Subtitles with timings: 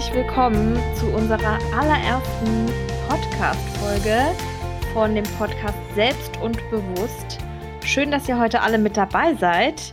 [0.00, 2.66] herzlich willkommen zu unserer allerersten
[3.06, 4.34] Podcast-Folge
[4.94, 7.38] von dem Podcast Selbst und Bewusst.
[7.84, 9.92] Schön, dass ihr heute alle mit dabei seid.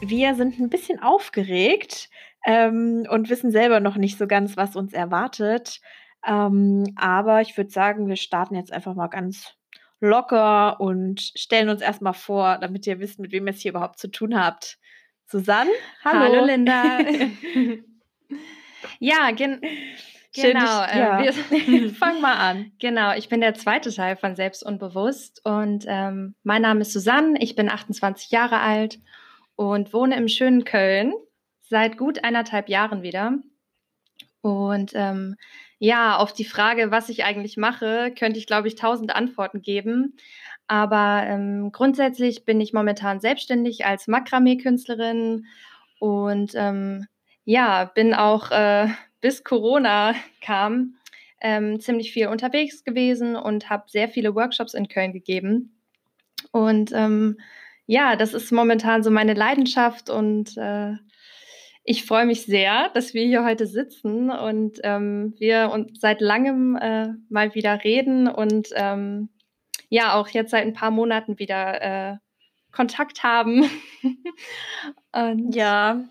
[0.00, 2.10] Wir sind ein bisschen aufgeregt
[2.46, 5.80] ähm, und wissen selber noch nicht so ganz, was uns erwartet.
[6.24, 9.56] Ähm, aber ich würde sagen, wir starten jetzt einfach mal ganz
[9.98, 13.98] locker und stellen uns erstmal vor, damit ihr wisst, mit wem ihr es hier überhaupt
[13.98, 14.78] zu tun habt.
[15.26, 15.70] Susanne,
[16.04, 16.20] hallo.
[16.20, 16.98] Hallo Linda.
[19.00, 19.60] ja, gen
[20.36, 20.82] Schön, genau.
[20.84, 21.22] dich- äh, ja.
[21.22, 22.72] wir- Fang mal an.
[22.80, 26.92] genau, ich bin der zweite Teil von Selbst und Bewusst und ähm, mein Name ist
[26.92, 28.98] Susanne, ich bin 28 Jahre alt
[29.56, 31.12] und wohne im schönen Köln
[31.60, 33.38] seit gut eineinhalb Jahren wieder.
[34.40, 35.36] Und ähm,
[35.78, 40.16] ja, auf die Frage, was ich eigentlich mache, könnte ich, glaube ich, tausend Antworten geben.
[40.66, 45.46] Aber ähm, grundsätzlich bin ich momentan selbstständig als Makramee-Künstlerin
[45.98, 47.06] und ähm,
[47.44, 48.88] ja, bin auch äh,
[49.20, 50.96] bis Corona kam
[51.40, 55.78] ähm, ziemlich viel unterwegs gewesen und habe sehr viele Workshops in Köln gegeben.
[56.52, 57.38] Und ähm,
[57.86, 60.94] ja, das ist momentan so meine Leidenschaft und äh,
[61.84, 66.76] ich freue mich sehr, dass wir hier heute sitzen und ähm, wir uns seit langem
[66.76, 69.28] äh, mal wieder reden und ähm,
[69.90, 72.16] ja, auch jetzt seit ein paar Monaten wieder äh,
[72.72, 73.68] Kontakt haben.
[75.50, 76.04] Ja,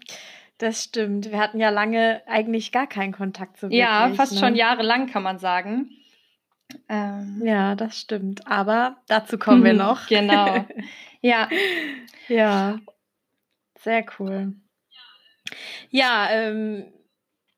[0.57, 1.31] das stimmt.
[1.31, 4.39] Wir hatten ja lange eigentlich gar keinen Kontakt so ja, fast ne?
[4.39, 5.89] schon jahrelang kann man sagen.
[6.89, 8.47] Ähm, Ja, das stimmt.
[8.47, 10.07] Aber dazu kommen wir noch.
[10.07, 10.65] genau.
[11.21, 11.47] Ja,
[12.27, 12.79] Ja,
[13.79, 14.53] sehr cool.
[15.89, 16.91] Ja, ähm,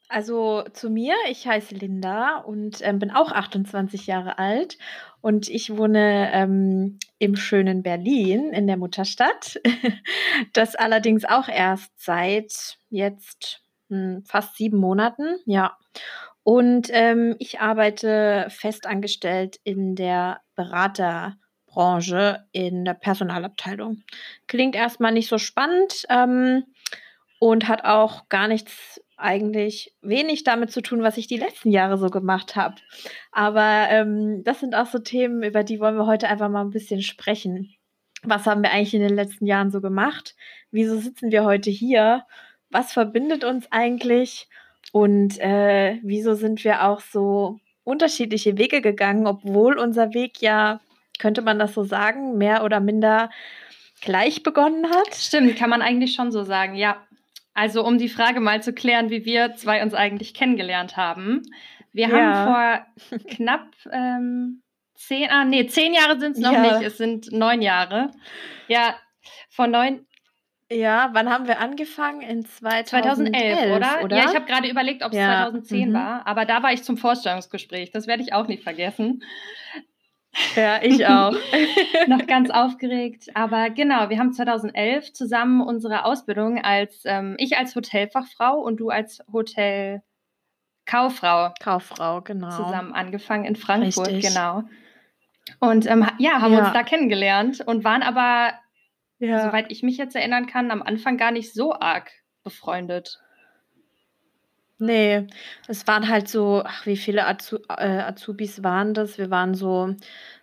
[0.10, 4.78] also zu mir, ich heiße Linda und ähm, bin auch 28 Jahre alt
[5.22, 9.60] und ich wohne ähm, im schönen Berlin in der Mutterstadt.
[10.54, 15.78] Das allerdings auch erst seit jetzt hm, fast sieben Monaten, ja.
[16.44, 24.04] Und ähm, ich arbeite festangestellt in der Beraterbranche in der Personalabteilung.
[24.48, 26.66] Klingt erstmal nicht so spannend ähm,
[27.40, 31.98] und hat auch gar nichts eigentlich wenig damit zu tun, was ich die letzten Jahre
[31.98, 32.76] so gemacht habe.
[33.32, 36.72] Aber ähm, das sind auch so Themen, über die wollen wir heute einfach mal ein
[36.72, 37.74] bisschen sprechen.
[38.24, 40.36] Was haben wir eigentlich in den letzten Jahren so gemacht?
[40.72, 42.26] Wieso sitzen wir heute hier?
[42.70, 44.50] Was verbindet uns eigentlich?
[44.92, 50.82] Und äh, wieso sind wir auch so unterschiedliche Wege gegangen, obwohl unser Weg ja,
[51.20, 53.30] könnte man das so sagen, mehr oder minder
[54.02, 55.16] gleich begonnen hat?
[55.16, 57.05] stimmt, kann man eigentlich schon so sagen, ja.
[57.56, 61.42] Also um die Frage mal zu klären, wie wir zwei uns eigentlich kennengelernt haben.
[61.94, 62.16] Wir Ja.
[62.18, 62.44] haben
[63.16, 64.62] vor knapp ähm,
[64.94, 66.62] zehn, ah nee, zehn Jahre sind es noch Ja.
[66.62, 68.12] nicht, es sind neun Jahre.
[68.68, 68.96] Ja,
[69.50, 70.06] vor neun,
[70.70, 72.22] Ja, wann haben wir angefangen?
[72.22, 74.04] In 2011, 2011, oder?
[74.04, 74.18] oder?
[74.18, 75.94] Ja, ich habe gerade überlegt, ob es Ja, 2010 mhm.
[75.94, 79.24] war, aber da war ich zum Vorstellungsgespräch, das werde ich auch nicht vergessen.
[80.56, 81.32] Ja, ich auch.
[82.08, 83.30] noch ganz aufgeregt.
[83.34, 88.90] Aber genau, wir haben 2011 zusammen unsere Ausbildung als, ähm, ich als Hotelfachfrau und du
[88.90, 90.02] als Hotelkauffrau
[91.60, 92.50] Kauffrau, genau.
[92.50, 94.34] zusammen angefangen in Frankfurt, Richtig.
[94.34, 94.64] genau.
[95.60, 96.60] Und ähm, ja, haben Ja.
[96.66, 98.54] uns da kennengelernt und waren aber,
[99.20, 99.46] Ja.
[99.46, 102.12] soweit ich mich jetzt erinnern kann, am Anfang gar nicht so arg
[102.44, 103.20] befreundet.
[104.78, 105.28] Nee,
[105.70, 109.18] es waren halt so, ach, wie viele Azu äh, Azubis waren das?
[109.18, 109.96] Wir waren so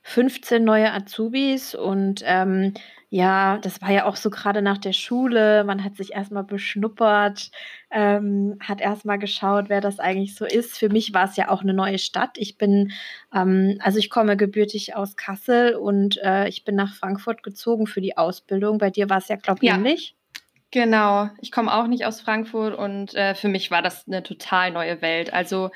[0.05, 2.73] 15 neue Azubis und ähm,
[3.11, 5.65] ja, das war ja auch so gerade nach der Schule.
[5.65, 7.51] Man hat sich erstmal beschnuppert,
[7.91, 10.79] ähm, hat erstmal geschaut, wer das eigentlich so ist.
[10.79, 12.39] Für mich war es ja auch eine neue Stadt.
[12.39, 12.91] Ich bin,
[13.35, 18.01] ähm, also ich komme gebürtig aus Kassel und äh, ich bin nach Frankfurt gezogen für
[18.01, 18.79] die Ausbildung.
[18.79, 19.75] Bei dir war es ja, glaube ich, Ja.
[19.75, 20.17] ähnlich.
[20.73, 24.71] Genau, ich komme auch nicht aus Frankfurt und äh, für mich war das eine total
[24.71, 25.33] neue Welt.
[25.33, 25.71] Also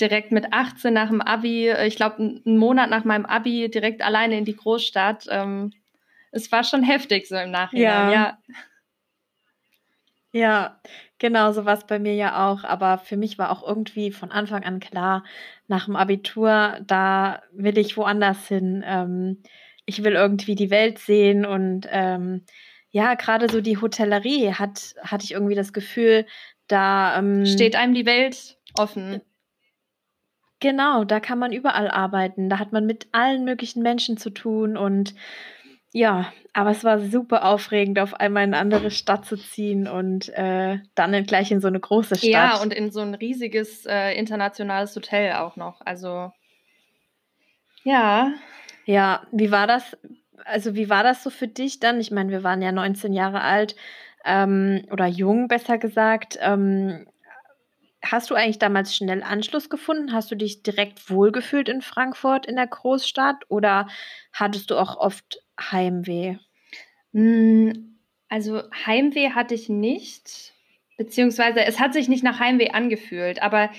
[0.00, 4.00] direkt mit 18 nach dem Abi, äh, ich glaube einen Monat nach meinem Abi, direkt
[4.00, 5.26] alleine in die Großstadt.
[5.30, 5.72] Ähm,
[6.32, 7.84] es war schon heftig so im Nachhinein.
[7.84, 8.12] Ja.
[8.12, 8.38] Ja,
[10.32, 10.80] Ja,
[11.18, 12.64] genau, so war es bei mir ja auch.
[12.64, 15.22] Aber für mich war auch irgendwie von Anfang an klar,
[15.68, 18.82] nach dem Abitur, da will ich woanders hin.
[18.86, 19.42] Ähm,
[19.84, 22.44] ich will irgendwie die Welt sehen und ähm,
[22.90, 26.26] ja, gerade so die Hotellerie hat, hatte ich irgendwie das Gefühl,
[26.66, 29.20] da ähm, steht einem die Welt offen.
[30.60, 32.50] Genau, da kann man überall arbeiten.
[32.50, 35.14] Da hat man mit allen möglichen Menschen zu tun und
[35.92, 40.28] ja, aber es war super aufregend, auf einmal in eine andere Stadt zu ziehen und
[40.30, 42.30] äh, dann gleich in so eine große Stadt.
[42.30, 45.80] Ja, und in so ein riesiges äh, internationales Hotel auch noch.
[45.84, 46.30] Also
[47.82, 48.32] ja,
[48.84, 49.96] Ja, wie war das?
[50.44, 52.00] Also, wie war das so für dich dann?
[52.00, 53.76] Ich meine, wir waren ja 19 Jahre alt
[54.24, 56.38] ähm, oder jung, besser gesagt.
[56.40, 57.06] Ähm,
[58.02, 60.12] hast du eigentlich damals schnell Anschluss gefunden?
[60.12, 63.88] Hast du dich direkt wohlgefühlt in Frankfurt in der Großstadt oder
[64.32, 66.36] hattest du auch oft Heimweh?
[67.12, 67.98] Hm,
[68.28, 70.52] also Heimweh hatte ich nicht,
[70.96, 73.70] beziehungsweise es hat sich nicht nach Heimweh angefühlt, aber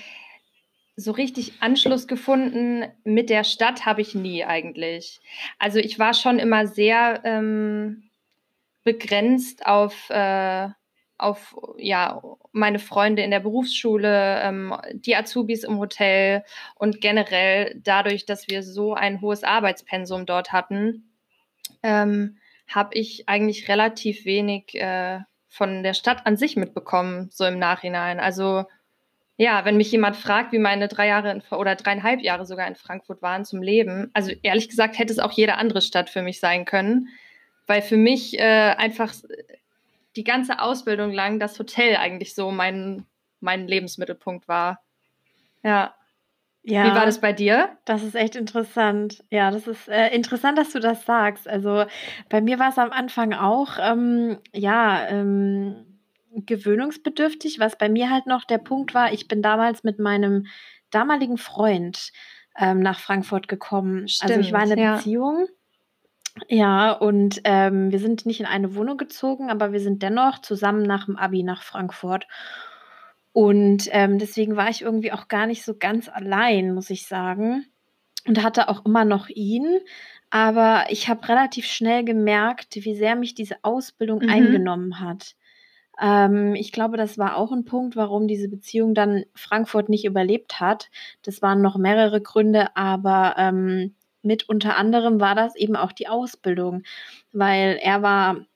[1.02, 5.20] so richtig Anschluss gefunden mit der Stadt habe ich nie eigentlich.
[5.58, 8.10] Also ich war schon immer sehr ähm,
[8.84, 10.68] begrenzt auf, äh,
[11.18, 12.22] auf ja,
[12.52, 16.44] meine Freunde in der Berufsschule, ähm, die Azubis im Hotel
[16.76, 21.12] und generell dadurch, dass wir so ein hohes Arbeitspensum dort hatten,
[21.82, 22.38] ähm,
[22.68, 28.20] habe ich eigentlich relativ wenig äh, von der Stadt an sich mitbekommen, so im Nachhinein.
[28.20, 28.64] Also
[29.36, 32.76] ja, wenn mich jemand fragt, wie meine drei Jahre in, oder dreieinhalb Jahre sogar in
[32.76, 36.38] Frankfurt waren zum Leben, also ehrlich gesagt hätte es auch jede andere Stadt für mich
[36.38, 37.08] sein können,
[37.66, 39.14] weil für mich äh, einfach
[40.16, 43.06] die ganze Ausbildung lang das Hotel eigentlich so mein,
[43.40, 44.80] mein Lebensmittelpunkt war.
[45.62, 45.94] Ja.
[46.64, 47.76] Ja, Wie war das bei dir?
[47.84, 49.24] Das ist echt interessant.
[49.30, 51.48] Ja, das ist äh, interessant, dass du das sagst.
[51.48, 51.86] Also
[52.28, 55.91] bei mir war es am Anfang auch, ähm, ja, ähm,
[56.34, 60.46] gewöhnungsbedürftig, was bei mir halt noch der Punkt war, ich bin damals mit meinem
[60.90, 62.12] damaligen Freund
[62.58, 64.08] ähm, nach Frankfurt gekommen.
[64.08, 64.96] Stimmt, also ich war in einer ja.
[64.96, 65.46] Beziehung.
[66.48, 70.82] Ja, und ähm, wir sind nicht in eine Wohnung gezogen, aber wir sind dennoch zusammen
[70.82, 72.26] nach dem Abi nach Frankfurt.
[73.32, 77.66] Und ähm, deswegen war ich irgendwie auch gar nicht so ganz allein, muss ich sagen.
[78.26, 79.80] Und hatte auch immer noch ihn.
[80.30, 84.30] Aber ich habe relativ schnell gemerkt, wie sehr mich diese Ausbildung mhm.
[84.30, 85.34] eingenommen hat.
[86.00, 90.60] Ähm, ich glaube, das war auch ein Punkt, warum diese Beziehung dann Frankfurt nicht überlebt
[90.60, 90.90] hat.
[91.22, 96.08] Das waren noch mehrere Gründe, aber ähm, mit unter anderem war das eben auch die
[96.08, 96.82] Ausbildung,
[97.32, 98.46] weil er war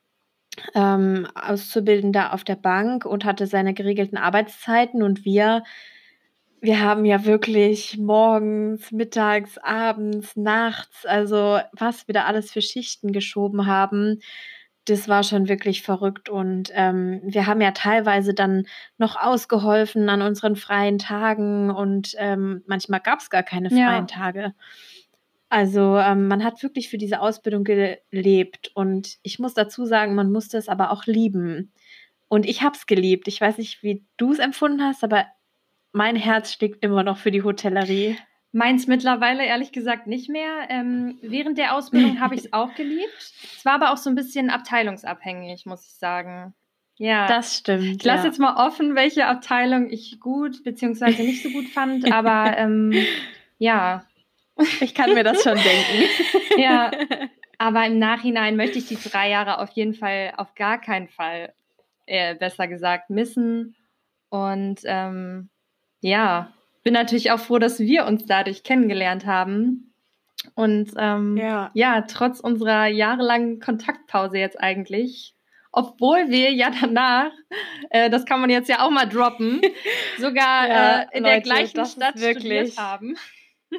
[0.75, 5.63] ähm, Auszubildender auf der Bank und hatte seine geregelten Arbeitszeiten und wir
[6.63, 13.13] wir haben ja wirklich morgens, mittags, abends, nachts, also was wir da alles für Schichten
[13.13, 14.21] geschoben haben
[14.87, 18.67] das war schon wirklich verrückt und ähm, wir haben ja teilweise dann
[18.99, 24.03] noch ausgeholfen an unseren freien Tagen und ähm, manchmal gab es gar keine freien ja.
[24.07, 24.55] Tage.
[25.49, 30.33] Also ähm, man hat wirklich für diese Ausbildung gelebt und ich muss dazu sagen, man
[30.33, 31.73] musste es aber auch lieben.
[32.29, 33.29] Und ich habe es geliebt.
[33.29, 35.27] Ich weiß nicht, wie du es empfunden hast, aber
[35.93, 38.19] mein Herz schlägt immer noch für die Hotellerie.
[38.57, 40.71] Meins mittlerweile ehrlich gesagt nicht mehr.
[40.71, 43.35] Ähm, während der Ausbildung habe ich es auch geliebt.
[43.55, 46.55] Es war aber auch so ein bisschen abteilungsabhängig, muss ich sagen.
[46.97, 47.97] Ja, das stimmt.
[47.97, 48.29] Ich lasse ja.
[48.29, 51.23] jetzt mal offen, welche Abteilung ich gut bzw.
[51.23, 52.95] nicht so gut fand, aber ähm,
[53.59, 54.07] ja.
[54.81, 56.57] Ich kann mir das schon denken.
[56.57, 56.91] ja,
[57.59, 61.53] aber im Nachhinein möchte ich die drei Jahre auf jeden Fall, auf gar keinen Fall,
[62.07, 63.77] äh, besser gesagt, missen.
[64.31, 65.51] Und ähm,
[66.01, 66.55] ja,
[66.87, 69.93] bin natürlich auch froh, dass wir uns dadurch kennengelernt haben.
[70.55, 71.73] Und ähm, ja.
[71.75, 75.35] ja, trotz unserer jahrelangen Kontaktpause jetzt eigentlich,
[75.73, 77.33] obwohl wir ja danach,
[77.91, 79.61] äh, das kann man jetzt ja auch mal droppen,
[80.19, 83.17] sogar ja, äh, in Leute, der gleichen Stadt studiert haben.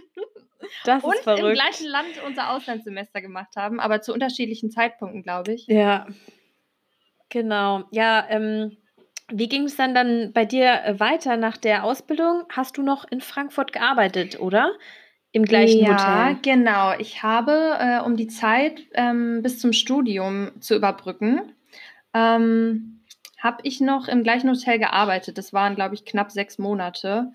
[0.84, 1.46] Das und verrückt.
[1.46, 5.65] im gleichen Land unser Auslandssemester gemacht haben, aber zu unterschiedlichen Zeitpunkten, glaube ich.
[5.67, 6.08] Ja,
[7.29, 7.86] genau.
[7.91, 8.75] Ja, ähm,
[9.29, 12.43] wie ging es dann dann bei dir äh, weiter nach der Ausbildung?
[12.50, 14.72] Hast du noch in Frankfurt gearbeitet, oder?
[15.31, 16.07] Im gleichen ja, Hotel?
[16.07, 16.93] Ja, genau.
[17.00, 21.41] Ich habe, äh, um die Zeit ähm, bis zum Studium zu überbrücken,
[22.13, 23.01] ähm,
[23.38, 25.38] habe ich noch im gleichen Hotel gearbeitet.
[25.38, 27.31] Das waren, glaube ich, knapp sechs Monate.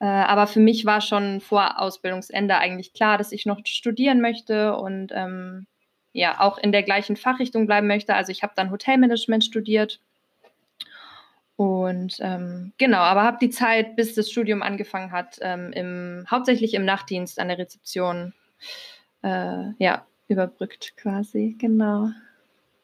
[0.00, 4.76] Äh, aber für mich war schon vor Ausbildungsende eigentlich klar, dass ich noch studieren möchte
[4.76, 5.66] und ähm,
[6.12, 8.14] ja auch in der gleichen Fachrichtung bleiben möchte.
[8.14, 10.00] Also ich habe dann Hotelmanagement studiert
[11.56, 16.74] und ähm, genau, aber habe die Zeit, bis das Studium angefangen hat, ähm, im, hauptsächlich
[16.74, 18.34] im Nachtdienst an der Rezeption
[19.22, 22.10] äh, ja, überbrückt quasi, genau.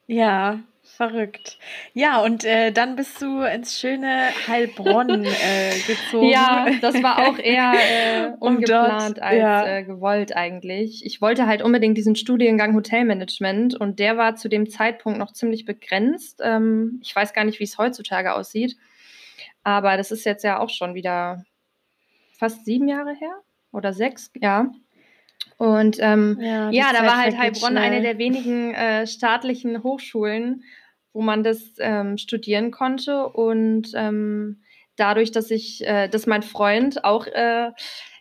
[0.07, 1.59] Ja, Verrückt.
[1.95, 6.29] Ja, und äh, dann bist du ins schöne Heilbronn äh, gezogen.
[6.29, 9.67] Ja, das war auch eher äh, ungeplant dort, als ja.
[9.67, 11.07] äh, gewollt eigentlich.
[11.07, 15.65] Ich wollte halt unbedingt diesen Studiengang Hotelmanagement und der war zu dem Zeitpunkt noch ziemlich
[15.65, 16.41] begrenzt.
[16.43, 18.77] Ähm, ich weiß gar nicht, wie es heutzutage aussieht,
[19.63, 21.45] aber das ist jetzt ja auch schon wieder
[22.37, 23.35] fast sieben Jahre her
[23.71, 24.69] oder sechs, ja.
[25.63, 30.65] Und ähm, ja, ja da war halt Heilbronn eine der wenigen äh, staatlichen Hochschulen,
[31.13, 33.29] wo man das ähm, studieren konnte.
[33.29, 34.65] Und ähm,
[34.97, 37.71] dadurch, dass ich, äh, dass mein Freund auch, äh,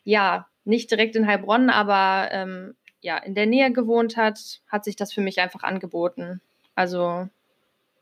[0.04, 4.96] ja, nicht direkt in Heilbronn, aber ähm, ja, in der Nähe gewohnt hat, hat sich
[4.96, 6.42] das für mich einfach angeboten.
[6.76, 7.28] Also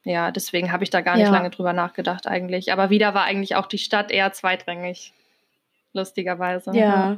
[0.04, 1.32] ja, deswegen habe ich da gar nicht Ja.
[1.32, 2.74] lange drüber nachgedacht eigentlich.
[2.74, 5.14] Aber wieder war eigentlich auch die Stadt eher zweitrangig.
[5.94, 6.72] Lustigerweise.
[6.72, 6.82] Ja.
[6.84, 7.18] Ja,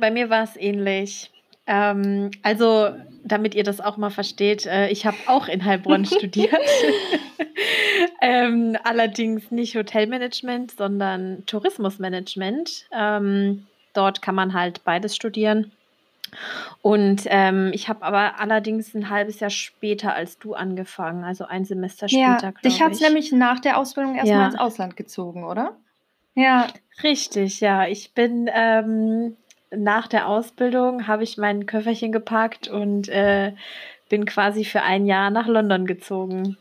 [0.00, 1.30] bei mir war es ähnlich.
[1.66, 2.90] Ähm, also,
[3.24, 6.52] damit ihr das auch mal versteht, äh, ich habe auch in Heilbronn studiert.
[8.20, 12.86] ähm, allerdings nicht Hotelmanagement, sondern Tourismusmanagement.
[12.92, 15.72] Ähm, dort kann man halt beides studieren.
[16.82, 21.64] Und ähm, ich habe aber allerdings ein halbes Jahr später als du angefangen, also ein
[21.64, 23.06] Semester Ja, später, dich glaube hat es ich.
[23.06, 24.46] nämlich nach der Ausbildung erstmal Ja.
[24.46, 25.76] ins Ausland gezogen, oder?
[26.34, 26.66] Ja.
[27.02, 27.86] Richtig, ja.
[27.86, 29.36] Ich bin ähm,
[29.76, 33.52] nach der Ausbildung habe ich mein Köfferchen gepackt und äh,
[34.08, 36.56] bin quasi für ein Jahr nach London gezogen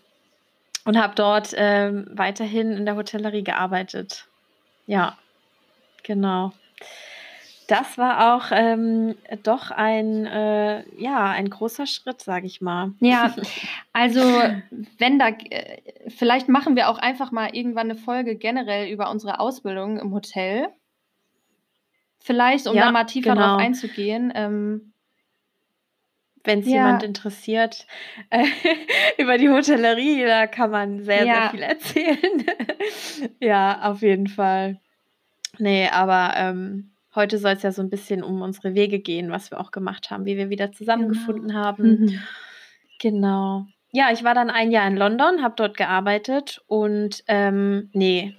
[0.86, 4.28] und habe dort ähm, weiterhin in der Hotellerie gearbeitet.
[4.86, 5.18] Ja,
[6.04, 6.52] genau.
[7.68, 12.92] Das war auch ähm, doch ein, äh, ja, ein großer Schritt, sage ich mal.
[13.00, 13.34] Ja,
[13.94, 14.22] also
[14.98, 19.40] wenn da, äh, vielleicht machen wir auch einfach mal irgendwann eine Folge generell über unsere
[19.40, 20.68] Ausbildung im Hotel.
[22.24, 23.50] Vielleicht, um Ja, da mal tiefer genau.
[23.52, 24.32] drauf einzugehen.
[24.34, 24.94] Ähm,
[26.46, 26.74] Wenn es Ja.
[26.74, 27.86] jemand interessiert,
[28.30, 28.44] äh,
[29.18, 31.34] über die Hotellerie, da kann man sehr, Ja.
[31.34, 32.46] sehr viel erzählen.
[33.40, 34.80] ja, auf jeden Fall.
[35.58, 39.52] Nee, aber ähm, heute soll es ja so ein bisschen um unsere Wege gehen, was
[39.52, 41.84] wir auch gemacht haben, wie wir wieder zusammengefunden haben.
[42.00, 42.20] mhm.
[43.00, 43.66] Genau.
[43.92, 48.36] Ja, ich war dann ein Jahr in London, habe dort gearbeitet und ähm, nee,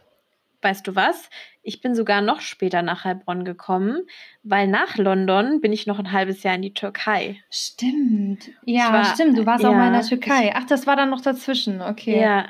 [0.65, 1.29] weißt du was?
[1.63, 4.07] Ich bin sogar noch später nach Heilbronn gekommen,
[4.43, 7.37] weil nach London bin ich noch ein halbes Jahr in die Türkei.
[7.51, 8.51] Stimmt.
[8.65, 9.39] Ja, war- stimmt.
[9.39, 10.53] Du warst auch mal in ja, der Türkei.
[10.55, 11.81] Ach, das war dann noch dazwischen.
[11.81, 12.21] Okay.
[12.21, 12.47] Ja,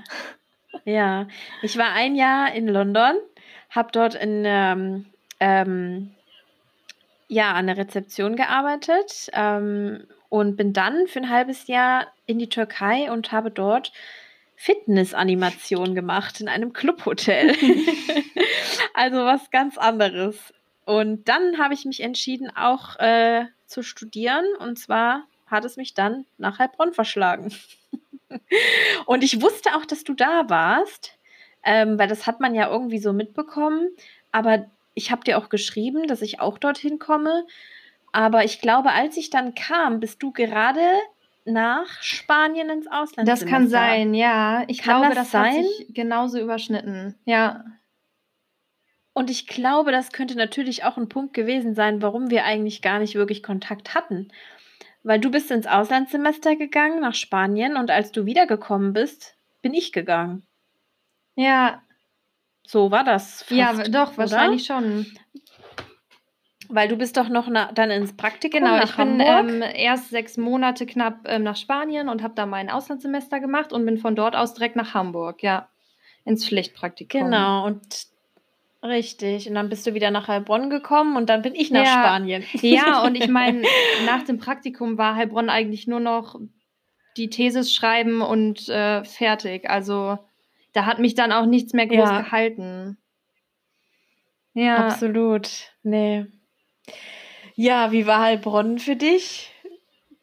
[0.85, 1.27] ja.
[1.63, 3.17] Ich war ein Jahr in London,
[3.71, 5.07] habe dort in ähm,
[5.41, 6.11] ähm,
[7.29, 12.49] ja an der Rezeption gearbeitet ähm, und bin dann für ein halbes Jahr in die
[12.49, 13.93] Türkei und habe dort
[14.65, 17.51] Fitnessanimation gemacht in einem Clubhotel.
[18.95, 20.55] also was ganz anderes.
[20.87, 24.47] Und dann habe ich mich entschieden, auch äh, zu studieren.
[24.59, 27.55] Und zwar hat es mich dann nach Heilbronn verschlagen.
[29.05, 31.19] Und ich wusste auch, dass du da warst,
[31.63, 33.91] ähm, weil das hat man ja irgendwie so mitbekommen.
[34.33, 37.45] Aber ich habe dir auch geschrieben, dass ich auch dorthin komme.
[38.13, 40.81] Aber ich glaube, als ich dann kam, bist du gerade
[41.45, 43.29] nach Spanien ins Ausland.
[43.29, 44.65] Das kann sein, ja.
[44.69, 47.15] Ich Kann glaube, das das, hat sich genauso überschnitten.
[47.25, 47.65] Ja.
[49.13, 52.99] Und ich glaube, das könnte natürlich auch ein Punkt gewesen sein, warum wir eigentlich gar
[52.99, 54.33] nicht wirklich Kontakt hatten.
[55.03, 59.93] Weil du bist ins Auslandssemester gegangen nach Spanien und als du wiedergekommen bist, bin ich
[59.93, 60.47] gegangen.
[61.37, 61.83] Ja,
[62.67, 63.43] So war das.
[63.43, 64.19] Fast, ja, doch, oder?
[64.19, 65.07] wahrscheinlich schon.
[66.75, 70.11] Weil du bist doch noch na, dann ins Praktikum Genau, nach ich bin ähm, erst
[70.11, 74.17] sechs Monate knapp ähm, nach Spanien und habe da mein Auslandssemester gemacht und bin von
[74.17, 75.69] dort aus direkt nach Hamburg, ja,
[76.25, 77.21] ins Pflichtpraktikum.
[77.21, 77.81] genau, und
[78.83, 79.49] richtig.
[79.49, 81.93] Und dann bist du wieder nach Heilbronn gekommen und dann bin ich nach Ja.
[82.03, 82.45] Spanien.
[82.61, 83.63] Ja, und ich meine,
[84.05, 86.41] nach dem Praktikum war Heilbronn eigentlich nur noch
[87.17, 89.71] die Thesis schreiben und äh, fertig.
[89.71, 90.19] Also
[90.73, 92.21] da hat mich dann auch nichts mehr groß Ja.
[92.23, 92.99] gehalten.
[94.55, 95.73] Ja, Absolut.
[95.83, 96.27] Nee.
[97.55, 99.53] Ja, wie war Heilbronn für dich?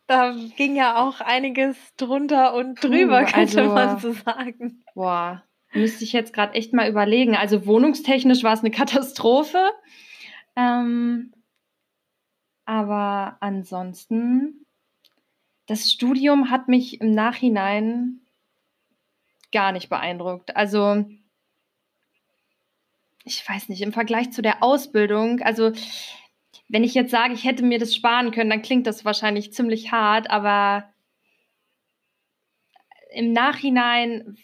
[0.07, 4.83] Da ging ja auch einiges drunter und Puh, drüber, könnte also- man so sagen.
[4.93, 7.35] boah, müsste ich jetzt gerade echt mal überlegen.
[7.35, 9.71] Also wohnungstechnisch war es eine Katastrophe.
[10.57, 11.31] Ähm,
[12.65, 14.65] aber ansonsten,
[15.67, 18.19] das Studium hat mich im Nachhinein
[19.53, 20.55] gar nicht beeindruckt.
[20.57, 21.05] Also,
[23.23, 25.71] ich weiß nicht, im Vergleich zu der Ausbildung, also
[26.71, 29.91] wenn ich jetzt sage, ich hätte mir das sparen können, dann klingt das wahrscheinlich ziemlich
[29.91, 30.85] hart, aber
[33.13, 34.37] im Nachhinein,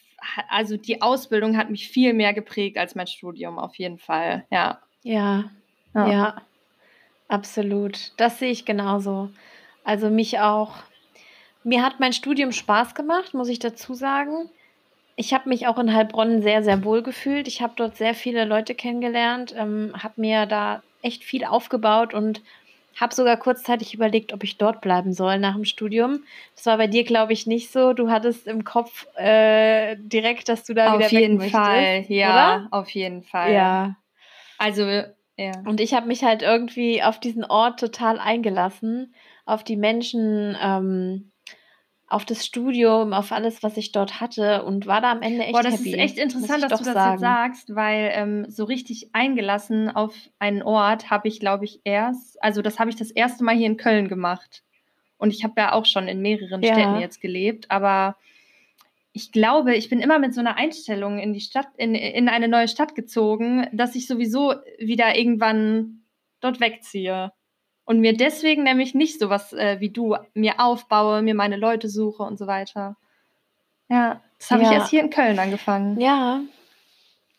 [0.49, 4.45] also die Ausbildung hat mich viel mehr geprägt als mein Studium, auf jeden Fall.
[4.51, 4.81] Ja.
[5.03, 5.45] Ja,
[5.95, 6.07] Ja.
[6.09, 6.41] ja,
[7.29, 8.11] absolut.
[8.17, 9.29] Das sehe ich genauso.
[9.85, 10.75] Also mich auch.
[11.63, 14.49] Mir hat mein Studium Spaß gemacht, muss ich dazu sagen.
[15.15, 17.47] Ich habe mich auch in Heilbronn sehr, sehr wohl gefühlt.
[17.47, 22.41] Ich habe dort sehr viele Leute kennengelernt, ähm, habe mir da echt viel aufgebaut und
[22.99, 26.23] habe sogar kurzzeitig überlegt, ob ich dort bleiben soll nach dem Studium.
[26.55, 27.93] Das war bei dir, glaube ich, nicht so.
[27.93, 32.05] Du hattest im Kopf äh, direkt, dass du da wieder Auf weg jeden möchtest, Fall,
[32.07, 32.67] ja, oder?
[32.71, 33.53] auf jeden Fall.
[33.53, 33.95] Ja.
[34.57, 34.83] Also,
[35.37, 35.51] ja.
[35.65, 39.13] Und ich habe mich halt irgendwie auf diesen Ort total eingelassen,
[39.45, 41.31] auf die Menschen, ähm,
[42.09, 45.51] auf das Studium, auf alles, was ich dort hatte und war da am Ende echt
[45.51, 45.91] Boah, das happy.
[45.91, 47.11] ist echt interessant, dass du das sagen.
[47.11, 52.41] jetzt sagst, weil ähm, so richtig eingelassen auf einen Ort habe ich, glaube ich, erst,
[52.41, 54.63] also das habe ich das erste Mal hier in Köln gemacht.
[55.17, 56.73] Und ich habe ja auch schon in mehreren ja.
[56.73, 58.15] Städten jetzt gelebt, aber
[59.11, 62.47] ich glaube, ich bin immer mit so einer Einstellung in die Stadt, in, in eine
[62.47, 66.03] neue Stadt gezogen, dass ich sowieso wieder irgendwann
[66.39, 67.31] dort wegziehe.
[67.87, 72.21] Und mir deswegen nämlich nicht sowas äh, wie du mir aufbaue, mir meine Leute suche
[72.21, 72.97] und so weiter.
[73.87, 74.69] Ja, das habe ja.
[74.69, 75.97] ich erst hier in Köln angefangen.
[75.97, 76.41] Ja,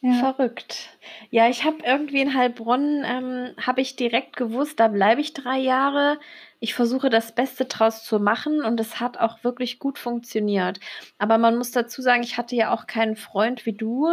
[0.01, 0.13] ja.
[0.15, 0.91] Verrückt.
[1.31, 5.59] Ja, ich habe irgendwie in Heilbronn, ähm, habe ich direkt gewusst, da bleibe ich drei
[5.59, 6.21] Jahre.
[6.61, 10.79] Ich versuche das Beste draus zu machen und es hat auch wirklich gut funktioniert.
[11.19, 14.07] Aber man muss dazu sagen, ich hatte ja auch keinen Freund wie du,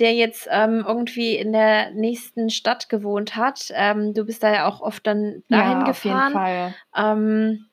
[0.00, 3.70] der jetzt ähm, irgendwie in der nächsten Stadt gewohnt hat.
[3.74, 6.36] Ähm, du bist da ja auch oft dann dahin ja, gefahren.
[6.36, 6.74] Auf jeden Fall.
[6.96, 7.66] Ähm,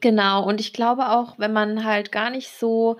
[0.00, 2.96] genau, und ich glaube auch, wenn man halt gar nicht so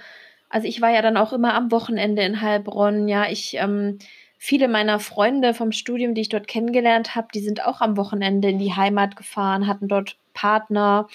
[0.50, 3.08] also ich war ja dann auch immer am Wochenende in Heilbronn.
[3.08, 3.98] Ja, ich, ähm,
[4.38, 8.48] viele meiner Freunde vom Studium, die ich dort kennengelernt habe, die sind auch am Wochenende
[8.48, 11.08] in die Heimat gefahren, hatten dort Partner.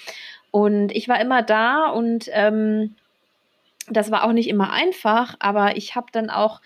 [0.50, 2.94] Und ich war immer da und ähm,
[3.88, 6.60] das war auch nicht immer einfach, aber ich habe dann auch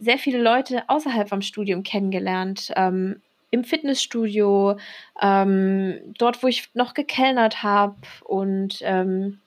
[0.00, 2.72] sehr viele Leute außerhalb vom Studium kennengelernt.
[2.76, 3.20] Ähm,
[3.50, 4.76] Im Fitnessstudio,
[5.20, 9.40] ähm, dort, wo ich noch gekellnert habe und ähm,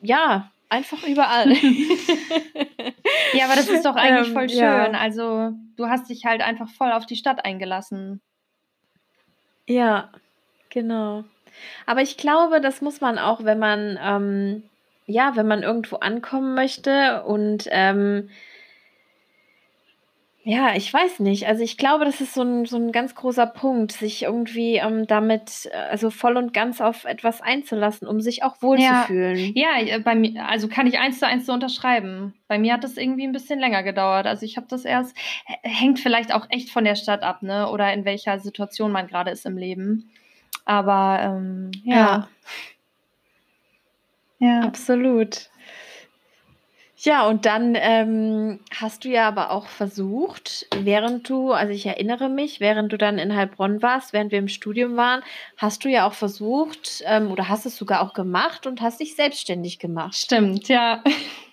[0.00, 1.52] ja, Einfach überall.
[3.34, 4.58] ja, aber das ist doch eigentlich ähm, voll schön.
[4.58, 4.90] Ja.
[4.92, 8.22] Also, du hast dich halt einfach voll auf die Stadt eingelassen.
[9.66, 10.10] Ja,
[10.70, 11.24] genau.
[11.84, 14.62] Aber ich glaube, das muss man auch, wenn man, ähm,
[15.04, 18.30] ja, wenn man irgendwo ankommen möchte und ähm,
[20.44, 21.46] ja, ich weiß nicht.
[21.46, 25.06] Also ich glaube, das ist so ein, so 'n ganz großer Punkt, sich irgendwie, ähm,
[25.06, 28.62] damit, äh, also voll und ganz auf etwas einzulassen, um sich auch Ja.
[28.62, 29.52] wohlzufühlen.
[29.54, 32.34] Ja, äh, bei mir also kann ich eins zu eins so unterschreiben.
[32.48, 34.26] Bei mir hat das irgendwie ein bisschen länger gedauert.
[34.26, 35.16] Also, ich habe das erst
[35.62, 39.30] hängt vielleicht auch echt von der Stadt ab, ne, oder in welcher Situation man gerade
[39.30, 40.10] ist im Leben.
[40.64, 41.96] Aber, ähm, ja.
[41.96, 42.28] Ja.
[44.40, 44.60] Ja.
[44.66, 45.51] Absolut.
[47.04, 52.28] Ja, und dann ähm, hast du ja aber auch versucht, während du, also ich erinnere
[52.28, 55.20] mich, während du dann in Heilbronn warst, während wir im Studium waren,
[55.56, 59.16] hast du ja auch versucht ähm, oder hast es sogar auch gemacht und hast dich
[59.16, 60.14] selbstständig gemacht.
[60.14, 61.02] Stimmt, ja.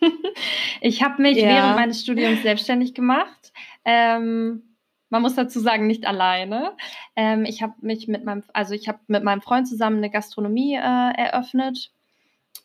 [0.81, 1.47] ich habe mich ja.
[1.47, 3.51] während meines Studiums selbstständig gemacht.
[3.85, 4.75] Ähm,
[5.09, 6.77] man muss dazu sagen, nicht alleine.
[7.15, 10.75] Ähm, ich habe mich mit meinem, also ich habe mit meinem Freund zusammen eine Gastronomie
[10.75, 10.79] äh,
[11.17, 11.91] eröffnet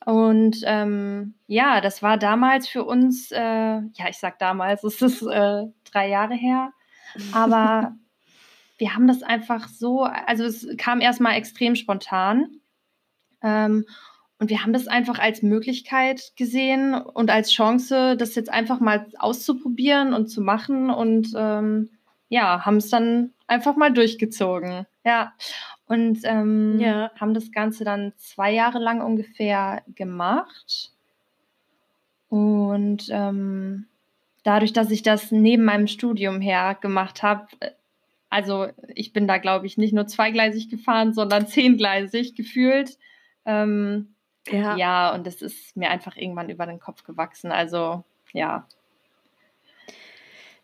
[0.05, 5.23] und ähm, ja, das war damals für uns, äh, ja, ich sag damals, es ist
[5.23, 6.73] äh, drei Jahre her,
[7.33, 7.95] aber
[8.79, 12.61] wir haben das einfach so, also es kam erstmal extrem spontan.
[13.43, 13.85] Ähm,
[14.39, 19.07] und wir haben das einfach als Möglichkeit gesehen und als Chance, das jetzt einfach mal
[19.19, 20.91] auszuprobieren und zu machen.
[20.91, 21.91] Und ähm,
[22.29, 24.87] ja, haben es dann einfach mal durchgezogen.
[25.05, 25.33] Ja.
[25.87, 27.11] Und ähm, ja.
[27.21, 30.93] haben das Ganze dann zwei Jahre lang ungefähr gemacht.
[32.29, 33.87] Und ähm,
[34.43, 37.71] dadurch, dass ich das neben meinem Studium her gemacht habe, äh,
[38.31, 42.99] also ich bin da, glaube ich, nicht nur zweigleisig gefahren, sondern zehngleisig gefühlt.
[43.45, 44.15] Ähm,
[44.49, 44.77] ja.
[44.77, 47.53] ja, und das ist mir einfach irgendwann über den Kopf gewachsen.
[47.53, 48.67] Also ja,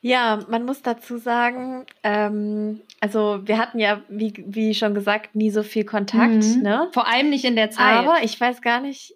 [0.03, 5.51] ja, man muss dazu sagen, ähm, also wir hatten ja, wie, wie schon gesagt, nie
[5.51, 6.63] so viel Kontakt, mhm.
[6.63, 6.89] ne?
[6.93, 7.99] Vor allem nicht in der Zeit.
[7.99, 9.15] Aber ich weiß gar nicht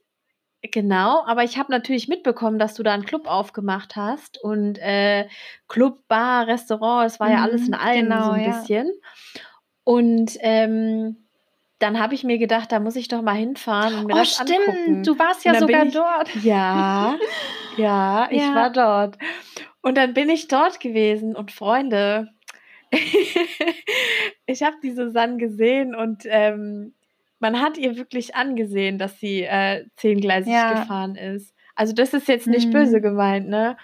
[0.73, 5.27] genau, aber ich habe natürlich mitbekommen, dass du da einen Club aufgemacht hast und äh,
[5.69, 7.35] Club, Bar, Restaurant, es war mhm.
[7.35, 8.51] ja alles in allem genau, so ein ja.
[8.51, 8.93] bisschen.
[9.85, 11.17] Und ähm,
[11.79, 14.35] dann habe ich mir gedacht, da muss ich doch mal hinfahren und mir oh, das
[14.35, 14.69] stimmt.
[14.69, 15.03] angucken.
[15.03, 16.35] Du warst ja sogar ich, dort.
[16.43, 17.17] Ja,
[17.77, 18.55] ja, ich ja.
[18.55, 19.19] war dort.
[19.85, 22.31] Und dann bin ich dort gewesen und Freunde,
[24.47, 26.95] ich habe die Susanne gesehen und ähm,
[27.39, 30.81] man hat ihr wirklich angesehen, dass sie äh, zehngleisig ja.
[30.81, 31.55] gefahren ist.
[31.75, 32.73] Also das ist jetzt nicht mhm.
[32.73, 33.77] böse gemeint, ne?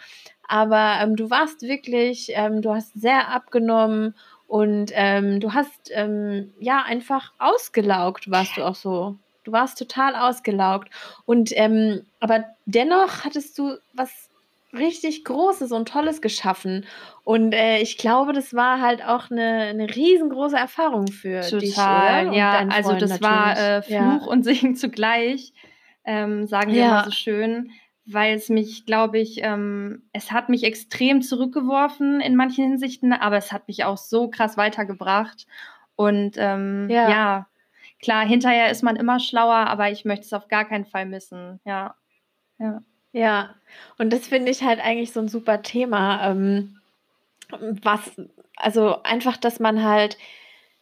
[0.48, 4.14] Aber ähm, du warst wirklich, ähm, du hast sehr abgenommen
[4.46, 9.16] und ähm, du hast ähm, ja einfach ausgelaugt, warst du auch so.
[9.44, 10.88] Du warst total ausgelaugt.
[11.26, 14.29] Und ähm, aber dennoch hattest du was
[14.72, 16.86] richtig Großes und Tolles geschaffen.
[17.24, 21.76] Und äh, ich glaube, das war halt auch eine, eine riesengroße Erfahrung für Total, dich,
[21.76, 22.36] oder?
[22.36, 22.68] ja.
[22.68, 23.22] Also das natürlich.
[23.22, 24.26] war äh, Fluch ja.
[24.26, 25.52] und Segen zugleich,
[26.04, 26.90] ähm, sagen wir ja.
[26.90, 27.70] mal so schön,
[28.06, 33.36] weil es mich, glaube ich, ähm, es hat mich extrem zurückgeworfen in manchen Hinsichten, aber
[33.36, 35.46] es hat mich auch so krass weitergebracht.
[35.96, 37.10] Und ähm, ja.
[37.10, 37.46] ja,
[38.00, 41.60] klar, hinterher ist man immer schlauer, aber ich möchte es auf gar keinen Fall missen.
[41.64, 41.94] Ja,
[42.58, 42.82] ja.
[43.12, 43.54] Ja,
[43.98, 46.30] und das finde ich halt eigentlich so ein super Thema.
[46.30, 46.80] Ähm,
[47.50, 48.12] was,
[48.56, 50.16] also einfach, dass man halt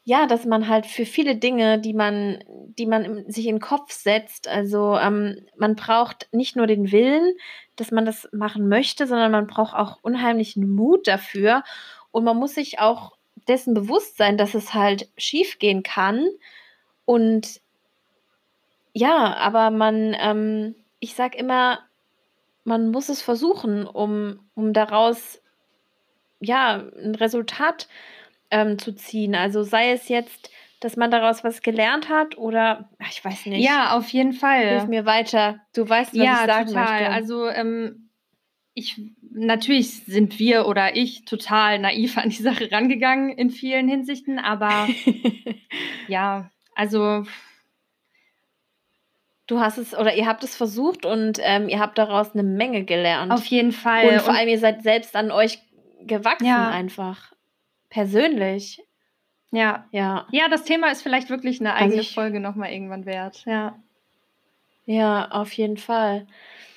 [0.08, 2.42] ja, dass man halt für viele Dinge, die man,
[2.78, 7.34] die man sich in den Kopf setzt, also ähm, man braucht nicht nur den Willen,
[7.76, 11.62] dass man das machen möchte, sondern man braucht auch unheimlichen Mut dafür.
[12.10, 16.26] Und man muss sich auch dessen bewusst sein, dass es halt schief gehen kann.
[17.04, 17.60] Und
[18.94, 21.80] ja, aber man, ähm, ich sag immer,
[22.68, 25.42] man muss es versuchen, um, um daraus
[26.38, 27.88] ja ein Resultat
[28.50, 29.34] ähm, zu ziehen.
[29.34, 30.50] Also sei es jetzt,
[30.80, 33.64] dass man daraus was gelernt hat oder ach, ich weiß nicht.
[33.64, 34.68] Ja, auf jeden Fall.
[34.68, 35.60] Hilf mir weiter.
[35.74, 36.84] Du weißt, was ja, ich sagen total.
[36.84, 37.10] möchte.
[37.10, 38.10] Also ähm,
[38.74, 39.00] ich
[39.32, 44.88] natürlich sind wir oder ich total naiv an die Sache rangegangen in vielen Hinsichten, aber
[46.08, 47.24] ja, also
[49.48, 52.84] du hast es oder ihr habt es versucht und ähm, ihr habt daraus eine Menge
[52.84, 53.32] gelernt.
[53.32, 54.06] auf jeden Fall.
[54.08, 55.58] und vor Und- allem ihr seid selbst an euch
[56.02, 56.68] gewachsen Ja.
[56.70, 57.32] einfach.
[57.90, 58.82] Persönlich.
[59.50, 59.84] ja.
[59.90, 60.26] Ja.
[60.30, 63.42] Ja, das Thema ist vielleicht wirklich eine Also eigene ich- Folge nochmal irgendwann wert.
[63.46, 63.74] Ja.
[64.86, 66.26] Ja, auf jeden Fall.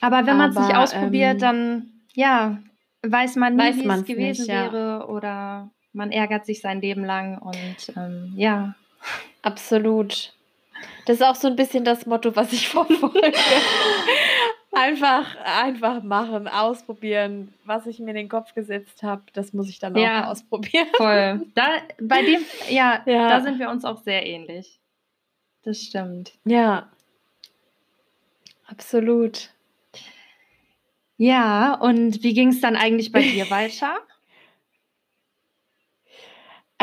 [0.02, 2.58] Aber wenn man es nicht ausprobiert, ähm, dann ja,
[3.04, 4.72] weiß man nie, wie es gewesen nicht, ja.
[4.74, 8.76] wäre oder man ärgert sich sein Leben lang und ähm, ja.
[9.42, 10.34] Absolut.
[11.06, 13.34] Das ist auch so ein bisschen das Motto, was ich verfolge.
[14.72, 17.54] einfach, einfach machen, ausprobieren.
[17.66, 20.24] Was ich mir in den Kopf gesetzt habe, das muss ich dann Ja.
[20.26, 20.88] auch ausprobieren.
[20.96, 21.46] Voll.
[21.56, 21.68] Da,
[22.00, 23.30] bei dem, ja, Ja.
[23.30, 24.80] da sind wir uns auch sehr ähnlich.
[25.64, 26.34] Das stimmt.
[26.46, 26.90] Ja.
[28.68, 29.50] Absolut.
[31.18, 33.98] Ja, und wie ging es dann eigentlich bei dir weiter?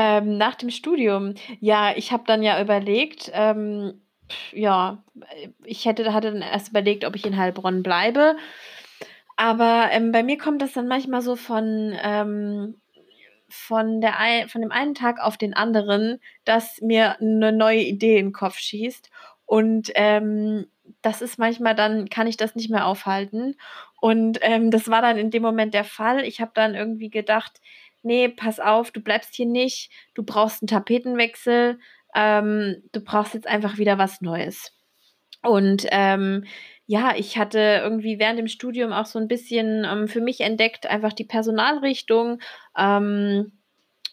[0.00, 4.00] Ähm, nach dem Studium, ja, ich habe dann ja überlegt, ähm,
[4.52, 5.02] ja,
[5.64, 8.36] ich hätte, hatte dann erst überlegt, ob ich in Heilbronn bleibe.
[9.34, 12.76] Aber ähm, bei mir kommt das dann manchmal so von, ähm,
[13.48, 14.14] von, der
[14.46, 18.58] von dem einen Tag auf den anderen, dass mir eine neue Idee in den Kopf
[18.58, 19.10] schießt.
[19.46, 20.66] Und ähm,
[21.02, 23.56] das ist manchmal dann, kann ich das nicht mehr aufhalten.
[24.00, 26.24] Und ähm, das war dann in dem Moment der Fall.
[26.24, 27.60] Ich habe dann irgendwie gedacht,
[28.08, 31.78] nee, pass auf, du bleibst hier nicht, du brauchst einen Tapetenwechsel,
[32.14, 34.72] ähm, du brauchst jetzt einfach wieder was Neues.
[35.42, 36.44] Und ähm,
[36.86, 40.86] ja, ich hatte irgendwie während dem Studium auch so ein bisschen ähm, für mich entdeckt,
[40.86, 42.40] einfach die Personalrichtung
[42.76, 43.52] ähm,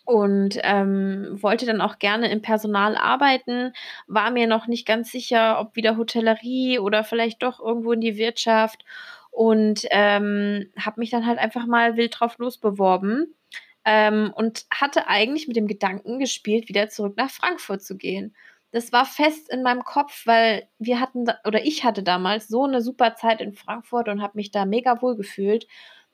[0.05, 3.71] und ähm, wollte dann auch gerne im Personal arbeiten,
[4.07, 8.17] war mir noch nicht ganz sicher, ob wieder Hotellerie oder vielleicht doch irgendwo in die
[8.17, 8.83] Wirtschaft
[9.31, 13.35] und ähm, habe mich dann halt einfach mal wild drauf losbeworben
[13.85, 18.35] ähm, und hatte eigentlich mit dem Gedanken gespielt, wieder zurück nach Frankfurt zu gehen.
[18.71, 22.81] Das war fest in meinem Kopf, weil wir hatten oder ich hatte damals so eine
[22.81, 25.67] super Zeit in Frankfurt und habe mich da mega wohl gefühlt,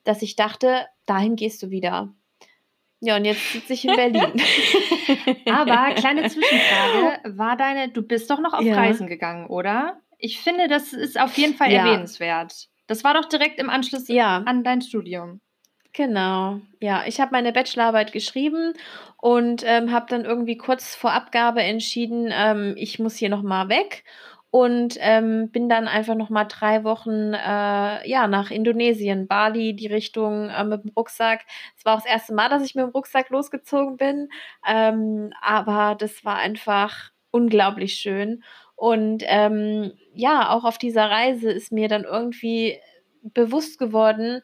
[0.03, 2.13] dass ich dachte, dahin gehst du wieder.
[2.99, 4.33] Ja, und jetzt sitze ich in Berlin.
[5.49, 8.75] Aber kleine Zwischenfrage, war deine, du bist doch noch auf Ja.
[8.75, 9.99] Reisen gegangen, oder?
[10.19, 11.87] Ich finde, das ist auf jeden Fall Ja.
[11.87, 12.67] erwähnenswert.
[12.85, 14.43] Das war doch direkt im Anschluss ja.
[14.45, 15.41] an dein Studium.
[15.93, 17.03] Genau, ja.
[17.05, 18.73] Ich habe meine Bachelorarbeit geschrieben
[19.17, 23.67] und ähm, habe dann irgendwie kurz vor Abgabe entschieden, ähm, ich muss hier noch mal
[23.67, 24.05] weg
[24.51, 29.87] und ähm, bin dann einfach noch mal drei Wochen äh, ja nach Indonesien, Bali, die
[29.87, 31.41] Richtung äh, mit dem Rucksack.
[31.77, 34.29] Es war auch das erste Mal, dass ich mit dem Rucksack losgezogen bin,
[34.65, 38.43] ähm, aber das war einfach unglaublich schön
[38.75, 42.79] und ähm, ja, auch auf dieser Reise ist mir dann irgendwie
[43.23, 44.41] bewusst geworden,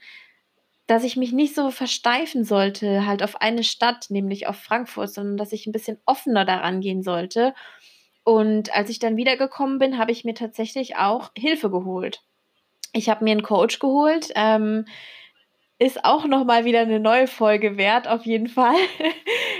[0.88, 5.38] dass ich mich nicht so versteifen sollte, halt auf eine Stadt, nämlich auf Frankfurt, sondern
[5.38, 7.54] dass ich ein bisschen offener daran gehen sollte.
[8.24, 12.24] Und als ich dann wiedergekommen bin, habe ich mir tatsächlich auch Hilfe geholt.
[12.94, 14.32] Ich habe mir einen Coach geholt.
[14.36, 14.86] Ähm,
[15.80, 18.76] ist auch noch mal wieder eine neue Folge wert, auf jeden Fall.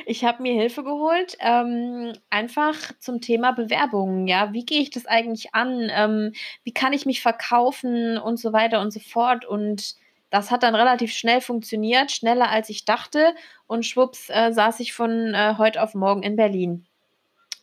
[0.10, 4.26] Ich habe mir Hilfe geholt, ähm, einfach zum Thema Bewerbungen.
[4.26, 5.92] Ja, wie gehe ich das eigentlich an?
[5.94, 6.32] Ähm,
[6.64, 9.44] wie kann ich mich verkaufen und so weiter und so fort.
[9.44, 9.96] Und
[10.30, 13.34] das hat dann relativ schnell funktioniert, schneller als ich dachte.
[13.66, 16.86] Und schwupps äh, saß ich von äh, heute auf morgen in Berlin.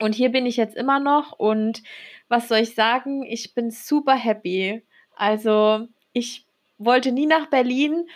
[0.01, 1.33] Und hier bin ich jetzt immer noch.
[1.33, 1.83] Und
[2.29, 3.23] was soll ich sagen?
[3.23, 4.83] Ich bin super happy.
[5.15, 6.47] Also ich
[6.79, 8.07] wollte nie nach Berlin.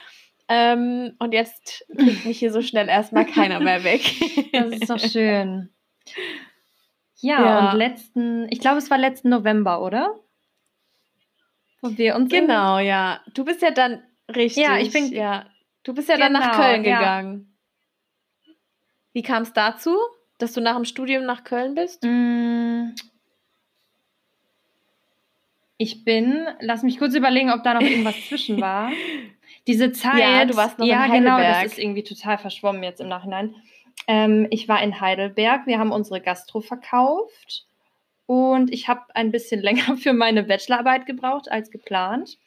[0.49, 4.03] Ähm, und jetzt kriegt mich hier so schnell erstmal keiner mehr weg.
[4.53, 5.69] Das ist doch schön.
[7.21, 7.71] Ja, Ja.
[7.73, 10.15] und letzten, ich glaube, es war letzten November, oder?
[11.83, 13.21] Wo wir uns Genau, ja.
[13.35, 14.03] Du bist ja dann
[14.35, 14.62] richtig.
[14.64, 15.47] Ja, ich bin- Ja.
[15.85, 16.99] Du bist ja dann nach Genau, Köln ja.
[16.99, 17.55] gegangen.
[19.12, 19.97] Wie kam es dazu,
[20.38, 22.03] dass du nach dem Studium nach Köln bist?
[22.05, 22.91] Mm.
[25.77, 28.91] Ich bin, lass mich kurz überlegen, ob da noch irgendwas zwischen war.
[29.67, 30.19] Diese Zeit.
[30.19, 31.67] Ja, du warst noch in Ja, genau, das Heidelberg.
[31.67, 33.55] ist irgendwie total verschwommen jetzt im Nachhinein.
[34.07, 37.67] Ähm, ich war in Heidelberg, wir haben unsere Gastro verkauft
[38.27, 42.38] und ich habe ein bisschen länger für meine Bachelorarbeit gebraucht als geplant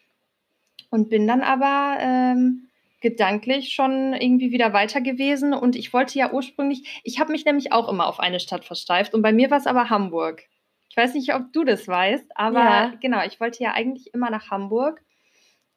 [0.92, 2.68] und bin dann aber ähm,
[3.02, 7.72] gedanklich schon irgendwie wieder weiter gewesen und ich wollte ja ursprünglich, ich habe mich nämlich
[7.72, 10.44] auch immer auf eine Stadt versteift und bei mir war es aber Hamburg.
[10.90, 12.94] Ich weiß nicht, ob du das weißt, aber ja.
[13.02, 15.02] genau, ich wollte ja eigentlich immer nach Hamburg.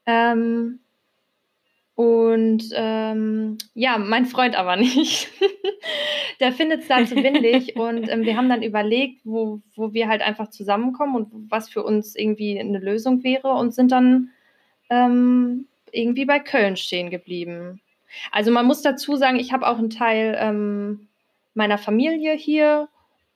[0.07, 0.81] Ähm,
[1.95, 5.29] und ähm, ja, mein Freund aber nicht.
[6.41, 10.09] Der findet es da zu windig und ähm, wir haben dann überlegt, wo, wo wir
[10.09, 14.31] halt einfach zusammenkommen und was für uns irgendwie eine Lösung wäre und sind dann
[14.91, 17.81] ähm, irgendwie bei Köln stehen geblieben.
[18.31, 21.09] Also man muss dazu sagen, ich habe auch einen Teil ähm,
[21.55, 22.89] meiner Familie hier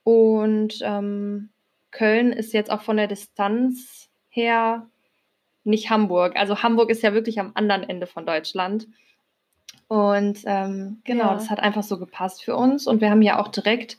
[0.05, 1.51] und ähm,
[1.91, 4.87] Köln ist jetzt auch von der Distanz her
[5.65, 6.37] nicht Hamburg.
[6.37, 8.89] Also Hamburg ist ja wirklich am anderen Ende von Deutschland.
[9.87, 11.35] Und ähm, genau, ja.
[11.35, 12.87] das hat einfach so gepasst für uns.
[12.87, 13.99] Und wir haben ja auch direkt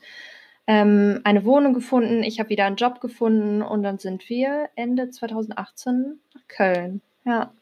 [0.66, 2.22] ähm, eine Wohnung gefunden.
[2.22, 7.02] Ich habe wieder einen Job gefunden und dann sind wir Ende 2018 nach Köln.
[7.24, 7.52] Ja.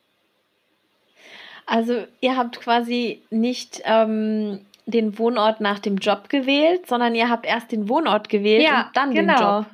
[1.66, 7.44] Also ihr habt quasi nicht ähm, den Wohnort nach dem Job gewählt, sondern ihr habt
[7.44, 9.34] erst den Wohnort gewählt ja, und dann genau.
[9.34, 9.66] den Job.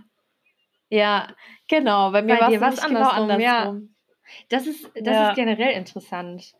[0.90, 1.28] Ja,
[1.68, 2.10] genau.
[2.10, 3.40] Bei mir war es was genau andersrum.
[3.40, 3.76] Ja.
[4.48, 5.28] Das ist, das ja.
[5.30, 6.54] ist generell interessant.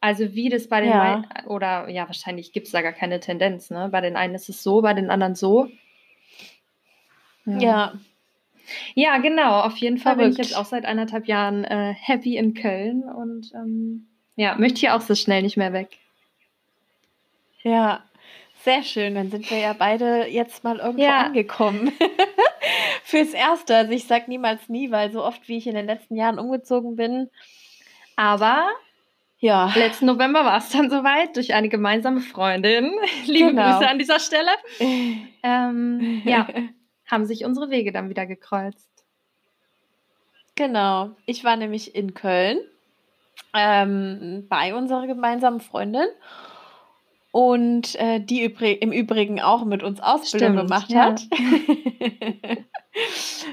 [0.00, 1.24] Also wie das bei den ja.
[1.46, 3.88] oder ja, wahrscheinlich gibt es da gar keine Tendenz, ne?
[3.90, 5.68] Bei den einen ist es so, bei den anderen so.
[7.44, 7.94] Ja.
[8.94, 9.60] Ja, genau.
[9.60, 10.36] Auf jeden Fall Verrückt.
[10.36, 14.80] bin ich jetzt auch seit anderthalb Jahren äh, happy in Köln und ähm, ja, möchte
[14.80, 15.98] hier auch so schnell nicht mehr weg.
[17.62, 18.04] Ja,
[18.62, 19.14] sehr schön.
[19.14, 21.22] Dann sind wir ja beide jetzt mal irgendwo ja.
[21.22, 21.92] angekommen.
[23.04, 23.76] Fürs Erste.
[23.76, 26.96] Also ich sag niemals nie, weil so oft wie ich in den letzten Jahren umgezogen
[26.96, 27.30] bin.
[28.16, 28.68] Aber
[29.40, 29.72] ja.
[29.76, 32.92] Letzten November war es dann soweit durch eine gemeinsame Freundin.
[33.26, 33.78] Liebe genau.
[33.78, 34.50] Grüße an dieser Stelle.
[35.42, 36.48] ähm, ja,
[37.10, 38.88] haben sich unsere Wege dann wieder gekreuzt.
[40.54, 41.10] Genau.
[41.26, 42.58] Ich war nämlich in Köln
[43.54, 46.06] ähm, bei unserer gemeinsamen Freundin
[47.30, 51.04] und äh, die im Übrigen auch mit uns Ausbildung Stimmt, gemacht ja.
[51.04, 51.22] hat.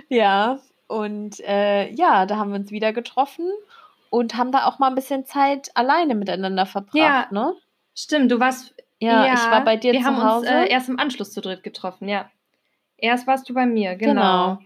[0.10, 3.50] ja, und äh, ja, da haben wir uns wieder getroffen
[4.10, 6.96] und haben da auch mal ein bisschen Zeit alleine miteinander verbracht.
[6.96, 7.54] Ja, ne?
[7.96, 8.74] Stimmt, du warst.
[9.00, 10.48] Ja, ja ich war bei dir wir zu haben Hause.
[10.48, 12.30] Uns, äh, erst im Anschluss zu dritt getroffen, ja.
[12.97, 14.58] Erst warst du bei mir, genau.
[14.58, 14.60] genau.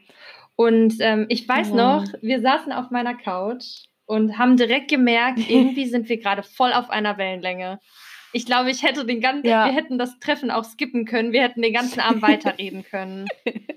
[0.55, 2.01] Und ähm, ich weiß genau.
[2.01, 6.73] noch, wir saßen auf meiner Couch und haben direkt gemerkt, irgendwie sind wir gerade voll
[6.73, 7.79] auf einer Wellenlänge.
[8.31, 9.65] Ich glaube, ich hätte den ganzen, ja.
[9.65, 13.27] wir hätten das Treffen auch skippen können, wir hätten den ganzen Abend weiterreden können.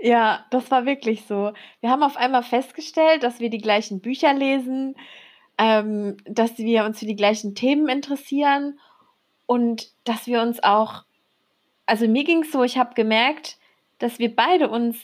[0.00, 1.52] Ja, das war wirklich so.
[1.80, 4.94] Wir haben auf einmal festgestellt, dass wir die gleichen Bücher lesen,
[5.58, 8.78] ähm, dass wir uns für die gleichen Themen interessieren
[9.46, 11.05] und dass wir uns auch,
[11.86, 13.58] also mir ging es so, ich habe gemerkt,
[13.98, 14.96] dass wir beide uns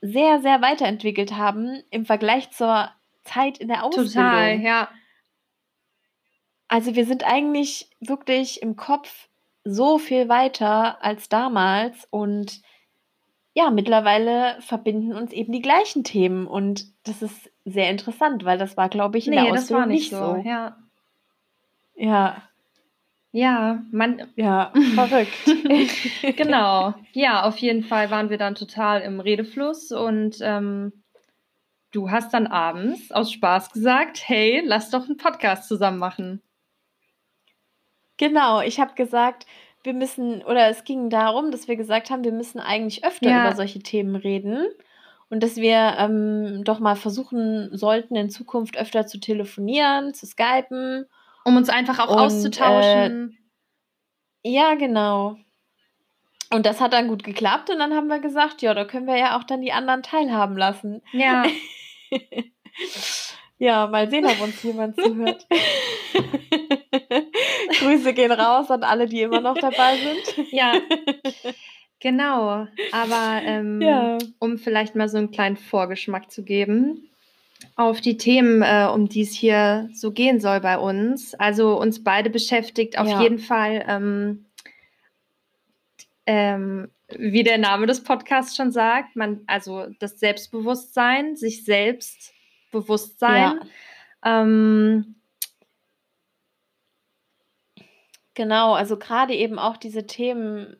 [0.00, 2.90] sehr, sehr weiterentwickelt haben im Vergleich zur
[3.24, 4.12] Zeit in der Ausbildung.
[4.12, 4.88] Total, ja.
[6.68, 9.28] Also wir sind eigentlich wirklich im Kopf
[9.64, 12.62] so viel weiter als damals und
[13.52, 18.76] ja, mittlerweile verbinden uns eben die gleichen Themen und das ist sehr interessant, weil das
[18.76, 20.36] war, glaube ich, in nee, der Ausbildung das war nicht, nicht so.
[20.36, 20.48] so.
[20.48, 20.76] Ja.
[21.96, 22.42] Ja.
[23.32, 24.28] Ja, man.
[24.36, 25.32] Ja, verrückt.
[26.36, 26.94] genau.
[27.12, 30.92] Ja, auf jeden Fall waren wir dann total im Redefluss und ähm,
[31.92, 36.42] du hast dann abends aus Spaß gesagt, hey, lass doch einen Podcast zusammen machen.
[38.16, 39.46] Genau, ich habe gesagt,
[39.82, 43.46] wir müssen, oder es ging darum, dass wir gesagt haben, wir müssen eigentlich öfter ja.
[43.46, 44.66] über solche Themen reden
[45.30, 51.06] und dass wir ähm, doch mal versuchen sollten, in Zukunft öfter zu telefonieren, zu skypen.
[51.50, 53.36] Um uns einfach auch und, auszutauschen.
[54.44, 55.36] Äh, ja, genau.
[56.52, 59.16] Und das hat dann gut geklappt und dann haben wir gesagt, ja, da können wir
[59.16, 61.02] ja auch dann die anderen teilhaben lassen.
[61.10, 61.44] Ja.
[63.58, 65.44] ja, mal sehen, ob uns jemand zuhört.
[67.80, 70.52] Grüße gehen raus an alle, die immer noch dabei sind.
[70.52, 70.74] Ja.
[72.02, 74.16] Genau, aber ähm, ja.
[74.38, 77.09] um vielleicht mal so einen kleinen Vorgeschmack zu geben
[77.76, 81.34] auf die Themen, äh, um die es hier so gehen soll bei uns.
[81.34, 83.20] Also uns beide beschäftigt auf ja.
[83.20, 84.46] jeden Fall, ähm,
[86.26, 92.32] ähm, wie der Name des Podcasts schon sagt, man, also das Selbstbewusstsein, sich selbst
[92.70, 93.60] bewusst sein.
[94.24, 94.42] Ja.
[94.42, 95.16] Ähm,
[98.40, 100.76] Genau, also gerade eben auch diese Themen,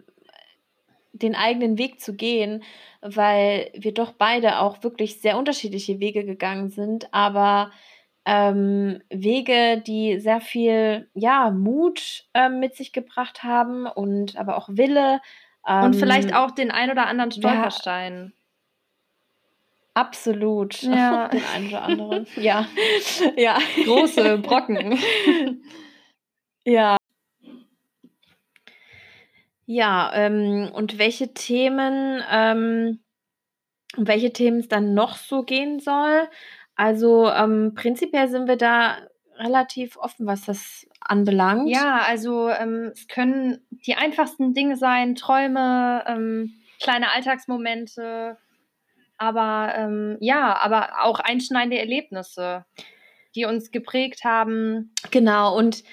[1.13, 2.63] den eigenen Weg zu gehen,
[3.01, 7.71] weil wir doch beide auch wirklich sehr unterschiedliche Wege gegangen sind, aber
[8.27, 14.69] ähm, Wege, die sehr viel ja, Mut ähm, mit sich gebracht haben und aber auch
[14.71, 15.21] Wille.
[15.67, 18.33] und vielleicht ähm, auch den ein oder anderen Stolperstein.
[18.35, 20.83] Ja, absolut.
[20.83, 21.29] Ja.
[21.33, 22.27] den einen oder anderen.
[22.37, 22.67] ja.
[23.37, 23.59] ja.
[23.85, 24.99] Große Brocken.
[26.65, 27.00] ja.
[29.73, 32.99] Ja, ähm, und welche Themen, ähm,
[33.97, 36.29] um welche Themen es dann noch so gehen soll?
[36.75, 38.97] Also, ähm, prinzipiell sind wir da
[39.37, 41.71] relativ offen, was das anbelangt.
[41.71, 48.39] Ja, also ähm, es können die einfachsten Dinge sein, Träume, ähm, kleine Alltagsmomente,
[49.19, 52.65] aber ähm, ja, aber auch einschneidende Erlebnisse,
[53.37, 54.93] die uns geprägt haben.
[55.13, 55.85] Genau, und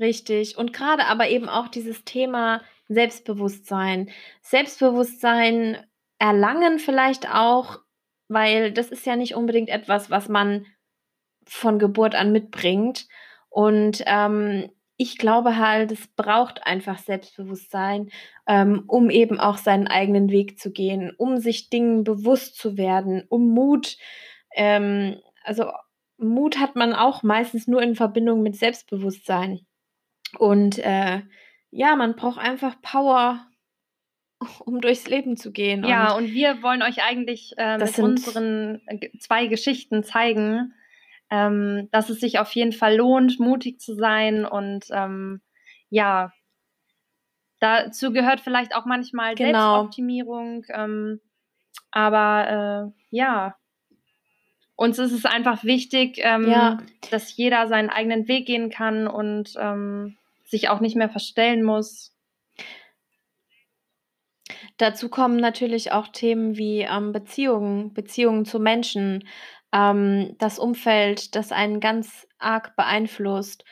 [0.00, 0.56] richtig.
[0.56, 4.10] Und gerade aber eben auch dieses Thema Selbstbewusstsein.
[4.42, 5.84] Selbstbewusstsein
[6.18, 7.80] erlangen vielleicht auch
[8.28, 10.66] weil das ist ja nicht unbedingt etwas, was man
[11.46, 13.06] von Geburt an mitbringt.
[13.50, 18.10] Und ähm, ich glaube halt, es braucht einfach Selbstbewusstsein,
[18.46, 23.24] ähm, um eben auch seinen eigenen Weg zu gehen, um sich Dingen bewusst zu werden,
[23.28, 23.96] um Mut.
[24.54, 25.70] Ähm, also
[26.16, 29.66] Mut hat man auch meistens nur in Verbindung mit Selbstbewusstsein.
[30.38, 31.22] Und äh,
[31.70, 33.46] ja, man braucht einfach Power,
[34.60, 35.84] um durchs Leben zu gehen.
[35.84, 40.74] Ja, und, und wir wollen euch eigentlich äh, mit unseren äh, zwei Geschichten zeigen,
[41.30, 45.40] ähm, dass es sich auf jeden Fall lohnt, mutig zu sein und ähm,
[45.88, 46.32] ja,
[47.60, 49.76] dazu gehört vielleicht auch manchmal genau.
[49.76, 51.20] Selbstoptimierung, ähm,
[51.90, 53.56] aber äh, ja,
[54.76, 56.78] uns ist es einfach wichtig, ähm, ja.
[57.10, 60.16] dass jeder seinen eigenen Weg gehen kann und ähm,
[60.54, 62.14] sich auch nicht mehr verstellen muss.
[64.76, 69.28] Dazu kommen natürlich auch Themen wie ähm, Beziehungen, Beziehungen zu Menschen,
[69.72, 73.64] ähm, das Umfeld, das einen ganz arg beeinflusst.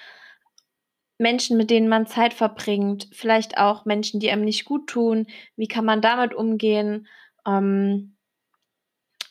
[1.18, 5.26] Menschen, mit denen man Zeit verbringt, vielleicht auch Menschen, die einem nicht gut tun.
[5.54, 7.06] Wie kann man damit umgehen?
[7.46, 8.11] Ähm,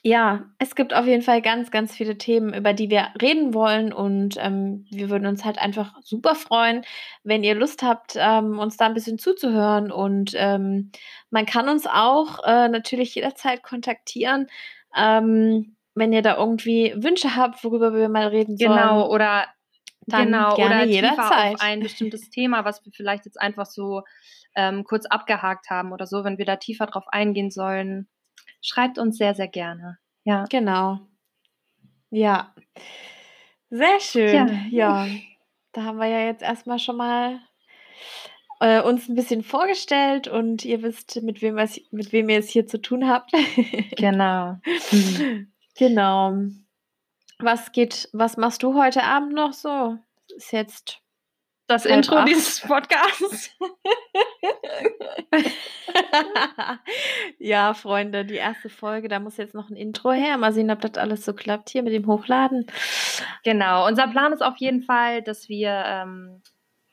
[0.04, 3.94] ja, es gibt auf jeden Fall ganz, ganz viele Themen, über die wir reden wollen
[3.94, 6.84] und ähm, wir würden uns halt einfach super freuen,
[7.24, 10.92] wenn ihr Lust habt, ähm, uns da ein bisschen zuzuhören und ähm,
[11.30, 14.48] man kann uns auch äh, natürlich jederzeit kontaktieren,
[14.96, 18.72] ähm, wenn ihr da irgendwie Wünsche habt, worüber wir mal reden sollen.
[18.72, 19.46] Genau, oder
[20.08, 21.56] dann genau, gerne oder jederzeit.
[21.56, 24.02] auf ein bestimmtes Thema, was wir vielleicht jetzt einfach so
[24.56, 28.08] ähm, kurz abgehakt haben oder so, wenn wir da tiefer drauf eingehen sollen
[28.62, 29.98] schreibt uns sehr, sehr gerne.
[30.24, 30.46] Ja.
[30.50, 31.00] Genau.
[32.10, 32.54] Ja.
[33.70, 34.70] Sehr schön.
[34.72, 35.06] Ja.
[35.06, 35.08] ja.
[35.72, 37.40] Da haben wir ja jetzt erstmal schon mal
[38.60, 42.50] äh, uns ein bisschen vorgestellt und ihr wisst, mit wem, was, mit wem ihr es
[42.50, 43.32] hier zu tun habt.
[43.98, 44.58] genau.
[45.78, 46.36] Genau.
[47.40, 49.98] Was geht, was machst du heute Abend noch so?
[50.36, 51.02] Ist jetzt
[51.72, 52.28] das Intro acht.
[52.28, 53.52] dieses Podcasts.
[57.40, 60.38] ja, Freunde, die erste Folge, da muss jetzt noch ein Intro her.
[60.38, 62.66] Mal sehen, ob das alles so klappt hier mit dem Hochladen.
[63.44, 66.42] Genau, unser Plan ist auf jeden Fall, dass wir ähm,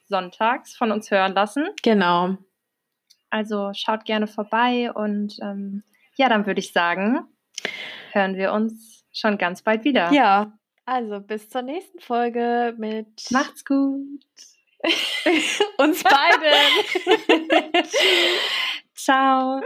[0.07, 1.69] sonntags von uns hören lassen.
[1.83, 2.37] Genau.
[3.31, 5.83] Also schaut gerne vorbei und ähm,
[6.17, 7.27] ja, dann würde ich sagen,
[8.13, 10.13] hören wir uns schon ganz bald wieder.
[10.13, 10.53] Ja,
[10.87, 14.25] also bis zur nächsten Folge mit Macht's gut.
[15.79, 17.85] Uns beiden.
[18.95, 19.61] Ciao.